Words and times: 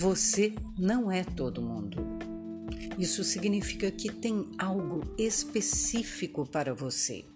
Você 0.00 0.54
não 0.78 1.12
é 1.12 1.22
todo 1.22 1.60
mundo. 1.60 1.98
Isso 2.98 3.22
significa 3.22 3.90
que 3.90 4.10
tem 4.10 4.48
algo 4.56 5.04
específico 5.18 6.46
para 6.46 6.72
você. 6.72 7.26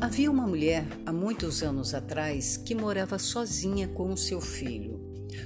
Havia 0.00 0.30
uma 0.30 0.46
mulher 0.46 0.82
há 1.04 1.12
muitos 1.12 1.62
anos 1.62 1.92
atrás 1.92 2.56
que 2.56 2.74
morava 2.74 3.18
sozinha 3.18 3.86
com 3.86 4.10
o 4.10 4.16
seu 4.16 4.40
filho. 4.40 4.98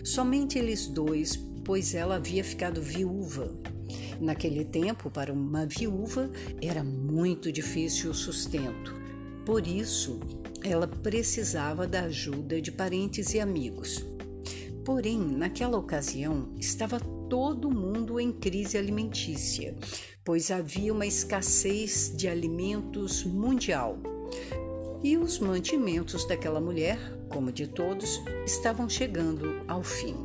Somente 0.04 0.60
eles 0.60 0.86
dois, 0.86 1.34
pois 1.64 1.92
ela 1.92 2.14
havia 2.14 2.44
ficado 2.44 2.80
viúva. 2.80 3.52
Naquele 4.20 4.64
tempo, 4.64 5.10
para 5.10 5.32
uma 5.32 5.66
viúva, 5.66 6.30
era 6.62 6.84
muito 6.84 7.50
difícil 7.50 8.12
o 8.12 8.14
sustento. 8.14 8.94
Por 9.44 9.66
isso, 9.66 10.20
ela 10.62 10.86
precisava 10.86 11.84
da 11.84 12.02
ajuda 12.02 12.62
de 12.62 12.70
parentes 12.70 13.34
e 13.34 13.40
amigos. 13.40 14.13
Porém, 14.84 15.18
naquela 15.18 15.78
ocasião, 15.78 16.50
estava 16.58 17.00
todo 17.00 17.70
mundo 17.70 18.20
em 18.20 18.30
crise 18.30 18.76
alimentícia, 18.76 19.74
pois 20.22 20.50
havia 20.50 20.92
uma 20.92 21.06
escassez 21.06 22.12
de 22.14 22.28
alimentos 22.28 23.24
mundial. 23.24 23.98
E 25.02 25.16
os 25.16 25.38
mantimentos 25.38 26.26
daquela 26.26 26.60
mulher, 26.60 26.98
como 27.28 27.50
de 27.50 27.66
todos, 27.66 28.22
estavam 28.44 28.88
chegando 28.88 29.62
ao 29.66 29.82
fim. 29.82 30.16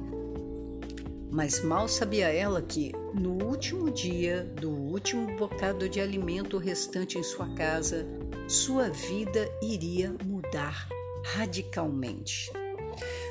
Mas 1.32 1.64
mal 1.64 1.88
sabia 1.88 2.28
ela 2.28 2.62
que, 2.62 2.92
no 3.14 3.44
último 3.44 3.90
dia 3.90 4.44
do 4.60 4.70
último 4.70 5.38
bocado 5.38 5.88
de 5.88 6.02
alimento 6.02 6.58
restante 6.58 7.18
em 7.18 7.24
sua 7.24 7.48
casa, 7.54 8.06
sua 8.48 8.90
vida 8.90 9.50
iria 9.62 10.14
mudar 10.26 10.88
radicalmente. 11.24 12.52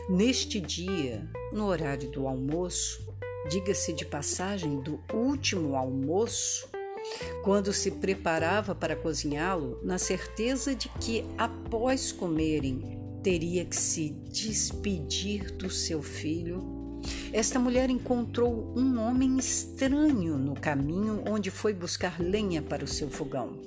Neste 0.08 0.58
dia, 0.58 1.28
no 1.52 1.66
horário 1.66 2.10
do 2.10 2.26
almoço, 2.26 3.14
diga-se 3.50 3.92
de 3.92 4.06
passagem 4.06 4.80
do 4.80 4.98
último 5.12 5.76
almoço, 5.76 6.66
quando 7.44 7.74
se 7.74 7.90
preparava 7.90 8.74
para 8.74 8.96
cozinhá-lo, 8.96 9.78
na 9.84 9.98
certeza 9.98 10.74
de 10.74 10.88
que 10.88 11.26
após 11.36 12.10
comerem 12.10 12.98
teria 13.22 13.66
que 13.66 13.76
se 13.76 14.08
despedir 14.32 15.52
do 15.52 15.68
seu 15.68 16.00
filho, 16.00 17.02
esta 17.30 17.58
mulher 17.58 17.90
encontrou 17.90 18.72
um 18.74 18.98
homem 18.98 19.36
estranho 19.36 20.38
no 20.38 20.54
caminho 20.54 21.22
onde 21.28 21.50
foi 21.50 21.74
buscar 21.74 22.18
lenha 22.18 22.62
para 22.62 22.82
o 22.82 22.88
seu 22.88 23.10
fogão. 23.10 23.60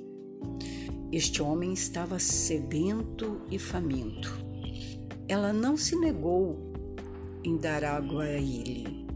Este 1.12 1.40
homem 1.40 1.72
estava 1.72 2.18
sedento 2.18 3.42
e 3.48 3.60
faminto. 3.60 4.51
Ela 5.32 5.50
não 5.50 5.78
se 5.78 5.96
negou 5.96 6.58
em 7.42 7.56
dar 7.56 7.82
água 7.82 8.24
a 8.24 8.32
ele, 8.32 9.06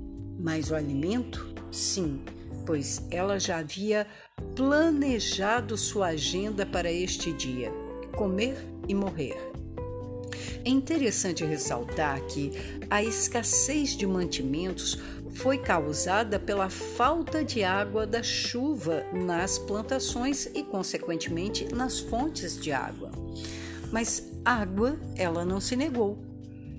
mas 0.41 0.71
o 0.71 0.75
alimento, 0.75 1.47
sim, 1.71 2.23
pois 2.65 3.03
ela 3.11 3.39
já 3.39 3.59
havia 3.59 4.07
planejado 4.55 5.77
sua 5.77 6.07
agenda 6.07 6.65
para 6.65 6.91
este 6.91 7.35
dia: 7.35 7.71
comer 8.17 8.57
e 8.89 8.95
morrer. 8.95 9.37
É 10.65 10.71
interessante 10.71 11.45
ressaltar 11.45 12.19
que 12.23 12.51
a 12.89 13.05
escassez 13.05 13.91
de 13.91 14.07
mantimentos 14.07 14.99
foi 15.35 15.59
causada 15.59 16.41
pela 16.41 16.71
falta 16.71 17.45
de 17.45 17.63
água 17.63 18.07
da 18.07 18.23
chuva 18.23 19.05
nas 19.13 19.59
plantações 19.59 20.47
e, 20.55 20.63
consequentemente, 20.63 21.75
nas 21.75 21.99
fontes 21.99 22.59
de 22.59 22.73
água. 22.73 23.11
Mas 23.93 24.35
água 24.47 24.97
ela 25.17 25.45
não 25.45 25.61
se 25.61 25.75
negou. 25.75 26.25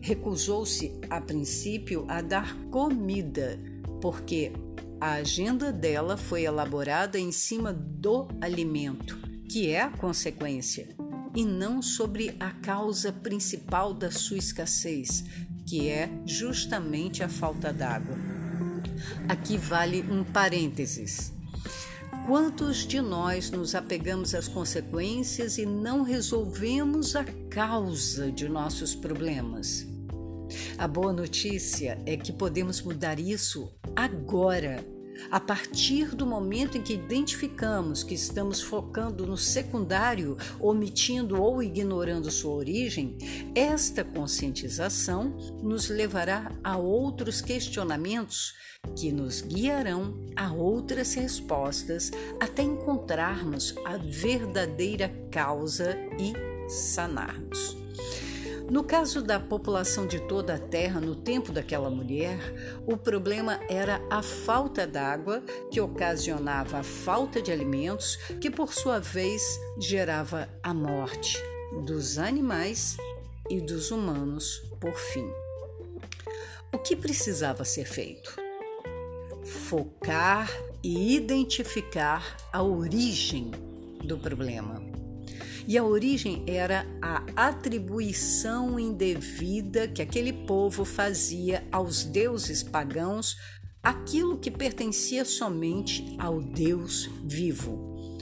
Recusou-se, 0.01 0.97
a 1.09 1.19
princípio, 1.19 2.05
a 2.07 2.21
dar 2.21 2.55
comida, 2.71 3.59
porque 4.01 4.53
a 5.01 5.13
agenda 5.13 5.71
dela 5.71 6.15
foi 6.15 6.43
elaborada 6.43 7.19
em 7.19 7.31
cima 7.31 7.73
do 7.73 8.27
alimento, 8.39 9.17
que 9.49 9.69
é 9.69 9.81
a 9.81 9.89
consequência, 9.89 10.95
e 11.35 11.43
não 11.43 11.81
sobre 11.81 12.35
a 12.39 12.51
causa 12.51 13.11
principal 13.11 13.93
da 13.93 14.09
sua 14.09 14.37
escassez, 14.37 15.25
que 15.65 15.89
é 15.89 16.09
justamente 16.25 17.21
a 17.21 17.27
falta 17.27 17.73
d'água. 17.73 18.15
Aqui 19.27 19.57
vale 19.57 20.01
um 20.09 20.23
parênteses. 20.23 21.36
Quantos 22.27 22.85
de 22.85 22.99
nós 22.99 23.49
nos 23.51 23.73
apegamos 23.73 24.35
às 24.35 24.49
consequências 24.49 25.57
e 25.57 25.65
não 25.65 26.03
resolvemos 26.03 27.15
a 27.15 27.23
causa 27.49 28.29
de 28.29 28.49
nossos 28.49 28.93
problemas? 28.93 29.87
A 30.77 30.85
boa 30.89 31.13
notícia 31.13 31.97
é 32.05 32.17
que 32.17 32.33
podemos 32.33 32.81
mudar 32.81 33.17
isso 33.17 33.71
agora. 33.95 34.96
A 35.29 35.39
partir 35.39 36.15
do 36.15 36.25
momento 36.25 36.77
em 36.77 36.81
que 36.81 36.93
identificamos 36.93 38.03
que 38.03 38.13
estamos 38.13 38.61
focando 38.61 39.25
no 39.25 39.37
secundário, 39.37 40.37
omitindo 40.59 41.41
ou 41.41 41.61
ignorando 41.61 42.31
sua 42.31 42.53
origem, 42.53 43.17
esta 43.55 44.03
conscientização 44.03 45.37
nos 45.61 45.89
levará 45.89 46.51
a 46.63 46.77
outros 46.77 47.41
questionamentos 47.41 48.53
que 48.95 49.11
nos 49.11 49.41
guiarão 49.41 50.27
a 50.35 50.51
outras 50.53 51.13
respostas 51.13 52.11
até 52.39 52.61
encontrarmos 52.61 53.75
a 53.85 53.97
verdadeira 53.97 55.09
causa 55.31 55.97
e 56.19 56.33
sanarmos. 56.69 57.86
No 58.69 58.83
caso 58.83 59.21
da 59.21 59.39
população 59.39 60.05
de 60.05 60.19
toda 60.27 60.55
a 60.55 60.59
terra 60.59 60.99
no 60.99 61.15
tempo 61.15 61.51
daquela 61.51 61.89
mulher, 61.89 62.37
o 62.85 62.97
problema 62.97 63.59
era 63.69 64.01
a 64.09 64.21
falta 64.21 64.85
d'água, 64.85 65.41
que 65.71 65.79
ocasionava 65.79 66.79
a 66.79 66.83
falta 66.83 67.41
de 67.41 67.51
alimentos, 67.51 68.17
que 68.41 68.51
por 68.51 68.73
sua 68.73 68.99
vez 68.99 69.41
gerava 69.79 70.49
a 70.61 70.73
morte 70.73 71.41
dos 71.85 72.17
animais 72.17 72.97
e 73.49 73.61
dos 73.61 73.91
humanos 73.91 74.61
por 74.79 74.95
fim. 74.95 75.29
O 76.73 76.77
que 76.77 76.95
precisava 76.95 77.63
ser 77.63 77.85
feito? 77.85 78.47
focar 79.47 80.49
e 80.83 81.15
identificar 81.15 82.37
a 82.51 82.61
origem 82.61 83.51
do 84.03 84.17
problema. 84.17 84.86
E 85.67 85.77
a 85.77 85.83
origem 85.83 86.45
era 86.47 86.87
a 87.01 87.49
atribuição 87.49 88.79
indevida 88.79 89.85
que 89.85 90.01
aquele 90.01 90.31
povo 90.31 90.85
fazia 90.85 91.67
aos 91.69 92.05
deuses 92.05 92.63
pagãos 92.63 93.37
aquilo 93.83 94.37
que 94.37 94.49
pertencia 94.49 95.25
somente 95.25 96.15
ao 96.17 96.41
Deus 96.41 97.09
vivo. 97.21 98.17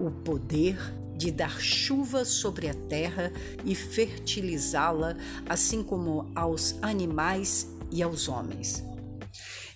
O 0.00 0.10
poder 0.10 0.76
de 1.16 1.30
dar 1.30 1.60
chuva 1.60 2.24
sobre 2.24 2.68
a 2.68 2.74
terra 2.74 3.32
e 3.64 3.76
fertilizá-la, 3.76 5.16
assim 5.48 5.84
como 5.84 6.30
aos 6.34 6.76
animais 6.82 7.68
e 7.92 8.02
aos 8.02 8.28
homens. 8.28 8.84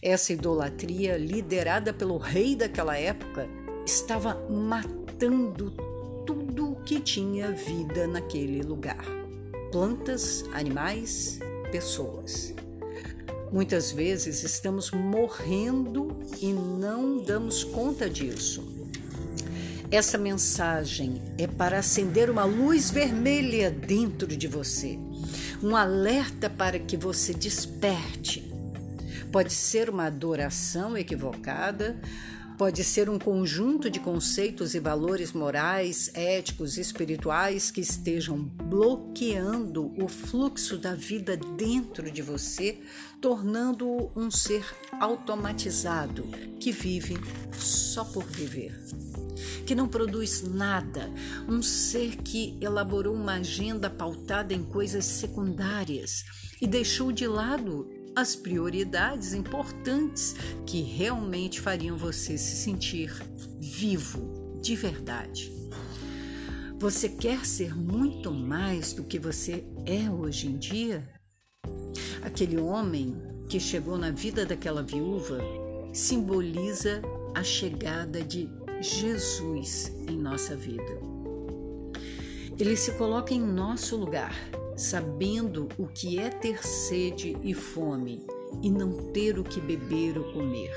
Essa 0.01 0.33
idolatria, 0.33 1.17
liderada 1.17 1.93
pelo 1.93 2.19
rei 2.19 2.57
daquela 2.57 2.97
época, 2.97 3.49
estava 3.87 4.35
matando 4.49 5.71
tudo 6.27 6.62
que 6.85 7.01
tinha 7.01 7.53
vida 7.53 8.07
naquele 8.07 8.63
lugar: 8.63 9.05
plantas, 9.71 10.45
animais, 10.53 11.39
pessoas. 11.71 12.55
Muitas 13.51 13.93
vezes 13.93 14.43
estamos 14.43 14.91
morrendo 14.91 16.17
e 16.41 16.53
não 16.53 17.23
damos 17.23 17.65
conta 17.65 18.09
disso. 18.09 18.65
Essa 19.91 20.17
mensagem 20.17 21.21
é 21.37 21.47
para 21.47 21.79
acender 21.79 22.31
uma 22.31 22.45
luz 22.45 22.91
vermelha 22.91 23.71
dentro 23.71 24.27
de 24.27 24.49
você, 24.49 24.99
um 25.63 25.77
alerta 25.77 26.49
para 26.49 26.79
que 26.79 26.97
você 26.97 27.35
desperte 27.35 28.53
Pode 29.33 29.55
ser 29.55 29.89
uma 29.89 30.05
adoração 30.05 30.95
equivocada, 30.95 31.99
pode 32.63 32.85
ser 32.85 33.11
um 33.11 33.19
conjunto 33.19 33.91
de 33.91 33.99
conceitos 33.99 34.73
e 34.77 34.79
valores 34.79 35.33
morais, 35.33 36.13
éticos, 36.15 36.79
espirituais 36.79 37.73
que 37.73 37.81
estejam 37.81 38.39
bloqueando 38.39 39.93
o 40.01 40.07
fluxo 40.07 40.79
da 40.79 40.95
vida 40.95 41.37
dentro 41.37 42.09
de 42.09 42.23
você, 42.23 42.79
tornando-o 43.21 44.13
um 44.15 44.31
ser 44.31 44.65
automatizado 45.01 46.23
que 46.61 46.71
vive 46.71 47.19
só 47.53 48.05
por 48.05 48.23
viver. 48.27 48.81
Que 49.67 49.75
não 49.75 49.89
produz 49.89 50.43
nada, 50.43 51.11
um 51.49 51.61
ser 51.63 52.19
que 52.19 52.57
elaborou 52.61 53.17
uma 53.17 53.39
agenda 53.39 53.91
pautada 53.91 54.55
em 54.55 54.63
coisas 54.63 55.05
secundárias 55.05 56.25
e 56.61 56.67
deixou 56.69 57.11
de 57.11 57.27
lado 57.27 57.91
as 58.15 58.37
prioridades 58.37 59.33
importantes 59.33 60.35
que 60.67 60.83
realmente 60.83 61.61
fariam 61.61 61.97
você 61.97 62.37
se 62.37 62.57
sentir 62.57 63.13
vivo 63.59 64.61
de 64.61 64.77
verdade. 64.77 65.53
Você 66.79 67.09
quer 67.09 67.47
ser 67.47 67.77
muito 67.77 68.31
mais 68.33 68.93
do 68.93 69.05
que 69.05 69.19
você 69.19 69.65
é 69.87 70.11
hoje 70.11 70.49
em 70.49 70.59
dia? 70.59 71.09
Aquele 72.23 72.59
homem 72.59 73.17
que 73.49 73.61
chegou 73.61 73.97
na 73.97 74.11
vida 74.11 74.45
daquela 74.45 74.83
viúva 74.83 75.39
simboliza 75.93 77.01
a 77.35 77.43
chegada 77.43 78.23
de 78.23 78.49
Jesus 78.81 79.93
em 80.09 80.17
nossa 80.17 80.57
vida. 80.57 81.01
Ele 82.59 82.77
se 82.77 82.93
coloca 82.93 83.33
em 83.33 83.41
nosso 83.41 83.97
lugar, 83.97 84.35
sabendo 84.83 85.69
o 85.79 85.87
que 85.87 86.19
é 86.19 86.29
ter 86.29 86.67
sede 86.67 87.37
e 87.43 87.55
fome 87.55 88.27
e 88.63 88.71
não 88.71 89.13
ter 89.13 89.39
o 89.39 89.45
que 89.45 89.61
beber 89.61 90.19
ou 90.19 90.33
comer. 90.33 90.73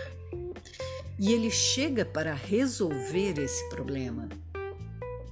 E 1.18 1.34
ele 1.34 1.50
chega 1.50 2.06
para 2.06 2.34
resolver 2.34 3.40
esse 3.40 3.68
problema. 3.70 4.30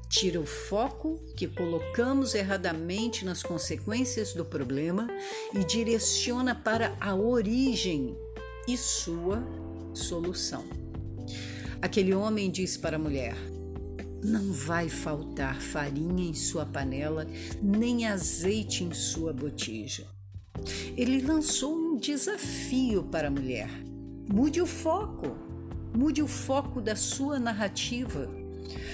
Tira 0.10 0.40
o 0.40 0.46
foco 0.46 1.20
que 1.36 1.48
colocamos 1.48 2.36
erradamente 2.36 3.26
nas 3.26 3.44
consequências 3.44 4.34
do 4.34 4.46
problema 4.46 5.08
e 5.54 5.64
direciona 5.64 6.56
para 6.56 6.96
a 7.00 7.16
origem 7.16 8.16
e 8.68 8.78
sua 8.78 9.44
solução. 9.94 10.66
Aquele 11.82 12.14
homem 12.14 12.50
diz 12.50 12.78
para 12.78 12.96
a 12.96 13.00
mulher: 13.00 13.36
Não 14.24 14.54
vai 14.54 14.88
faltar 14.88 15.62
farinha 15.62 16.30
em 16.30 16.34
sua 16.34 16.66
panela, 16.66 17.28
nem 17.62 18.08
azeite 18.08 18.84
em 18.84 18.94
sua 18.94 19.34
botija. 19.34 20.08
Ele 20.96 21.22
lançou 21.22 21.76
um 21.76 21.98
desafio 21.98 23.04
para 23.04 23.28
a 23.28 23.32
mulher: 23.32 23.70
mude 24.32 24.62
o 24.62 24.66
foco, 24.66 25.36
mude 25.94 26.22
o 26.22 26.28
foco 26.28 26.80
da 26.80 26.96
sua 26.96 27.38
narrativa. 27.38 28.30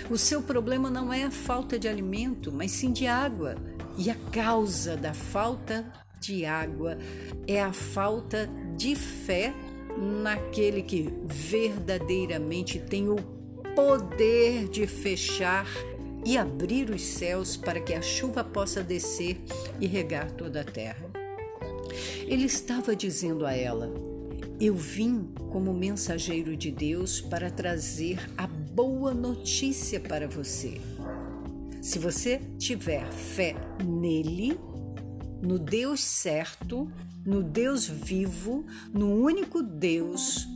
O 0.10 0.18
seu 0.18 0.42
problema 0.42 0.90
não 0.90 1.14
é 1.14 1.24
a 1.24 1.32
falta 1.32 1.78
de 1.78 1.88
alimento, 1.88 2.52
mas 2.52 2.72
sim 2.72 2.92
de 2.92 3.06
água. 3.06 3.56
E 3.98 4.10
a 4.10 4.16
causa 4.32 4.98
da 4.98 5.14
falta 5.14 5.86
de 6.20 6.44
água 6.44 6.98
é 7.46 7.62
a 7.62 7.72
falta 7.72 8.50
de 8.76 8.96
fé 8.96 9.54
naquele 10.24 10.82
que 10.82 11.14
verdadeiramente 11.26 12.80
tem 12.80 13.10
o 13.10 13.39
poder 13.80 14.68
de 14.68 14.86
fechar 14.86 15.66
e 16.26 16.38
abrir 16.38 16.90
os 16.90 17.02
céus 17.02 17.56
para 17.56 17.80
que 17.80 17.94
a 17.94 18.02
chuva 18.02 18.44
possa 18.44 18.84
descer 18.84 19.42
e 19.80 19.88
regar 19.88 20.30
toda 20.32 20.60
a 20.60 20.64
terra. 20.66 21.10
Ele 22.28 22.44
estava 22.44 22.94
dizendo 22.94 23.46
a 23.46 23.54
ela: 23.54 23.90
Eu 24.60 24.76
vim 24.76 25.30
como 25.50 25.74
mensageiro 25.74 26.58
de 26.58 26.72
Deus 26.72 27.22
para 27.22 27.50
trazer 27.50 28.20
a 28.38 28.46
boa 28.48 29.14
notícia 29.14 29.98
para 29.98 30.28
você. 30.28 30.82
Se 31.82 31.98
você 31.98 32.42
tiver 32.58 33.10
fé 33.10 33.56
nele, 33.82 34.60
no 35.42 35.58
Deus 35.58 36.02
certo, 36.02 36.92
no 37.26 37.42
Deus 37.42 37.88
vivo, 37.88 38.66
no 38.94 39.10
único 39.14 39.64
Deus, 39.64 40.49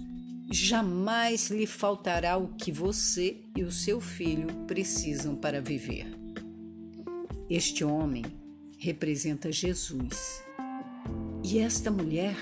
jamais 0.53 1.49
lhe 1.49 1.65
faltará 1.65 2.37
o 2.37 2.49
que 2.49 2.71
você 2.71 3.37
e 3.57 3.63
o 3.63 3.71
seu 3.71 3.99
filho 3.99 4.47
precisam 4.67 5.35
para 5.35 5.59
viver. 5.59 6.05
Este 7.49 7.83
homem 7.83 8.23
representa 8.77 9.51
Jesus 9.51 10.43
e 11.43 11.57
esta 11.57 11.89
mulher 11.89 12.35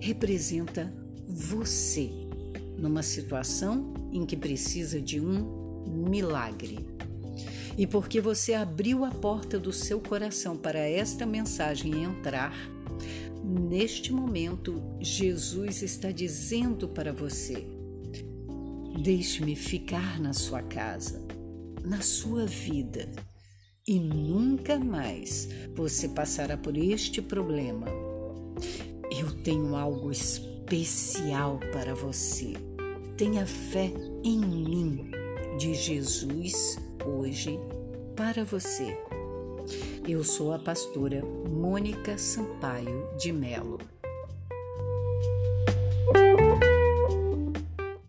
representa 0.00 0.94
você 1.26 2.08
numa 2.78 3.02
situação 3.02 3.92
em 4.12 4.24
que 4.24 4.36
precisa 4.36 5.00
de 5.00 5.18
um 5.18 6.06
milagre. 6.08 6.86
E 7.76 7.84
porque 7.84 8.20
você 8.20 8.54
abriu 8.54 9.04
a 9.04 9.10
porta 9.10 9.58
do 9.58 9.72
seu 9.72 10.00
coração 10.00 10.56
para 10.56 10.78
esta 10.78 11.26
mensagem 11.26 12.04
entrar, 12.04 12.54
neste 13.44 14.12
momento 14.12 14.82
Jesus 15.00 15.82
está 15.82 16.10
dizendo 16.10 16.88
para 16.88 17.12
você: 17.12 17.66
Deixe-me 19.02 19.54
ficar 19.54 20.18
na 20.18 20.32
sua 20.32 20.62
casa, 20.62 21.26
na 21.84 22.00
sua 22.00 22.46
vida, 22.46 23.10
e 23.86 24.00
nunca 24.00 24.78
mais 24.78 25.48
você 25.74 26.08
passará 26.08 26.56
por 26.56 26.76
este 26.76 27.20
problema 27.20 27.86
eu 29.10 29.30
tenho 29.42 29.76
algo 29.76 30.10
especial 30.10 31.60
para 31.72 31.94
você. 31.94 32.54
Tenha 33.16 33.46
fé 33.46 33.92
em 34.24 34.38
mim, 34.38 35.10
de 35.58 35.74
Jesus, 35.74 36.78
hoje, 37.04 37.58
para 38.16 38.44
você. 38.44 38.96
Eu 40.06 40.22
sou 40.22 40.52
a 40.52 40.58
pastora 40.58 41.22
Mônica 41.24 42.18
Sampaio 42.18 43.08
de 43.16 43.32
Melo. 43.32 43.93